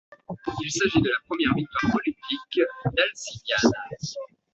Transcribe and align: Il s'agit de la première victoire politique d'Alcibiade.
Il 0.63 0.71
s'agit 0.71 0.99
de 0.99 1.09
la 1.09 1.19
première 1.27 1.53
victoire 1.53 1.91
politique 1.91 2.59
d'Alcibiade. 2.97 3.71